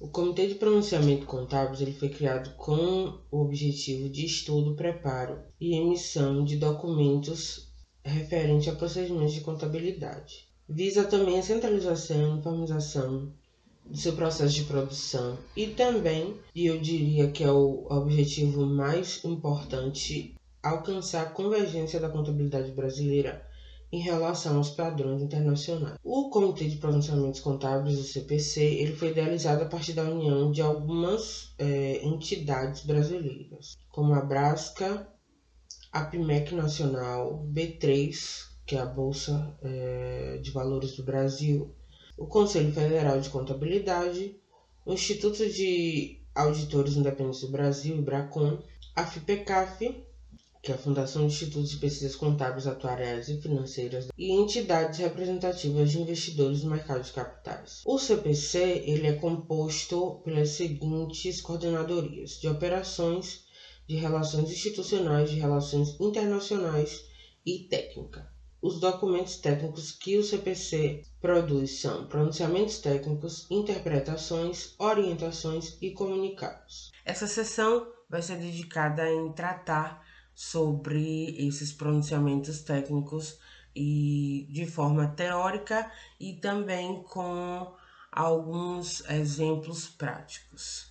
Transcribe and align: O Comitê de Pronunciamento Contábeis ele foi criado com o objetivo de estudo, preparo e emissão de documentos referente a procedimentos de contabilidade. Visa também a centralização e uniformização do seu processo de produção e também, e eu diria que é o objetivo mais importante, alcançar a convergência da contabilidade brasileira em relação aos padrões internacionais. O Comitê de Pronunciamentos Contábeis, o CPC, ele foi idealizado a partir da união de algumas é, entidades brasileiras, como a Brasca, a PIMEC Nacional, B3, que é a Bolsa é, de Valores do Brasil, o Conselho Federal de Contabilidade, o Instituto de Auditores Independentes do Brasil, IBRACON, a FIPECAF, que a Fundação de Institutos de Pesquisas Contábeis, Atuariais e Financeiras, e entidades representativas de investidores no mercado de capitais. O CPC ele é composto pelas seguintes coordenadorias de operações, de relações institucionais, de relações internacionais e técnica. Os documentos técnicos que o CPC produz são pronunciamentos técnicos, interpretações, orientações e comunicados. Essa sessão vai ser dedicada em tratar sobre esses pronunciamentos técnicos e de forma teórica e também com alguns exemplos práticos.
O 0.00 0.06
Comitê 0.06 0.46
de 0.46 0.54
Pronunciamento 0.54 1.26
Contábeis 1.26 1.80
ele 1.80 1.92
foi 1.92 2.08
criado 2.08 2.54
com 2.54 3.18
o 3.32 3.40
objetivo 3.40 4.08
de 4.08 4.24
estudo, 4.24 4.76
preparo 4.76 5.40
e 5.60 5.74
emissão 5.74 6.44
de 6.44 6.56
documentos 6.56 7.72
referente 8.04 8.70
a 8.70 8.76
procedimentos 8.76 9.32
de 9.32 9.40
contabilidade. 9.40 10.46
Visa 10.68 11.02
também 11.02 11.40
a 11.40 11.42
centralização 11.42 12.16
e 12.16 12.24
uniformização 12.26 13.32
do 13.84 13.96
seu 13.96 14.12
processo 14.12 14.54
de 14.54 14.64
produção 14.64 15.36
e 15.56 15.66
também, 15.66 16.36
e 16.54 16.66
eu 16.66 16.78
diria 16.78 17.32
que 17.32 17.42
é 17.42 17.50
o 17.50 17.84
objetivo 17.90 18.64
mais 18.66 19.24
importante, 19.24 20.36
alcançar 20.62 21.22
a 21.22 21.30
convergência 21.30 21.98
da 21.98 22.08
contabilidade 22.08 22.70
brasileira 22.70 23.44
em 23.90 24.00
relação 24.00 24.56
aos 24.58 24.70
padrões 24.70 25.22
internacionais. 25.22 25.98
O 26.04 26.28
Comitê 26.30 26.68
de 26.68 26.76
Pronunciamentos 26.76 27.40
Contábeis, 27.40 27.98
o 27.98 28.04
CPC, 28.04 28.62
ele 28.62 28.94
foi 28.94 29.08
idealizado 29.08 29.62
a 29.62 29.66
partir 29.66 29.94
da 29.94 30.02
união 30.02 30.52
de 30.52 30.60
algumas 30.60 31.54
é, 31.58 32.04
entidades 32.04 32.84
brasileiras, 32.84 33.78
como 33.90 34.14
a 34.14 34.20
Brasca, 34.20 35.08
a 35.90 36.04
PIMEC 36.04 36.54
Nacional, 36.54 37.46
B3, 37.50 38.48
que 38.66 38.76
é 38.76 38.80
a 38.80 38.86
Bolsa 38.86 39.56
é, 39.62 40.38
de 40.42 40.50
Valores 40.50 40.94
do 40.96 41.02
Brasil, 41.02 41.74
o 42.16 42.26
Conselho 42.26 42.72
Federal 42.72 43.18
de 43.18 43.30
Contabilidade, 43.30 44.36
o 44.84 44.92
Instituto 44.92 45.48
de 45.48 46.20
Auditores 46.34 46.96
Independentes 46.96 47.40
do 47.40 47.48
Brasil, 47.48 47.96
IBRACON, 47.96 48.58
a 48.94 49.06
FIPECAF, 49.06 50.04
que 50.68 50.72
a 50.72 50.76
Fundação 50.76 51.26
de 51.26 51.32
Institutos 51.32 51.70
de 51.70 51.78
Pesquisas 51.78 52.14
Contábeis, 52.14 52.66
Atuariais 52.66 53.30
e 53.30 53.40
Financeiras, 53.40 54.08
e 54.18 54.30
entidades 54.30 54.98
representativas 54.98 55.90
de 55.90 55.98
investidores 55.98 56.62
no 56.62 56.70
mercado 56.70 57.02
de 57.02 57.10
capitais. 57.10 57.80
O 57.86 57.98
CPC 57.98 58.82
ele 58.84 59.06
é 59.06 59.14
composto 59.14 60.20
pelas 60.22 60.50
seguintes 60.50 61.40
coordenadorias 61.40 62.32
de 62.32 62.48
operações, 62.48 63.46
de 63.86 63.96
relações 63.96 64.50
institucionais, 64.50 65.30
de 65.30 65.38
relações 65.38 65.98
internacionais 65.98 67.02
e 67.46 67.60
técnica. 67.60 68.30
Os 68.60 68.78
documentos 68.78 69.36
técnicos 69.36 69.92
que 69.92 70.18
o 70.18 70.22
CPC 70.22 71.02
produz 71.18 71.80
são 71.80 72.06
pronunciamentos 72.08 72.76
técnicos, 72.76 73.46
interpretações, 73.50 74.74
orientações 74.78 75.78
e 75.80 75.92
comunicados. 75.92 76.90
Essa 77.06 77.26
sessão 77.26 77.86
vai 78.10 78.20
ser 78.20 78.36
dedicada 78.36 79.10
em 79.10 79.32
tratar 79.32 80.06
sobre 80.38 81.34
esses 81.36 81.72
pronunciamentos 81.72 82.60
técnicos 82.60 83.40
e 83.74 84.46
de 84.48 84.66
forma 84.66 85.08
teórica 85.08 85.90
e 86.20 86.34
também 86.34 87.02
com 87.02 87.74
alguns 88.12 89.00
exemplos 89.10 89.88
práticos. 89.88 90.86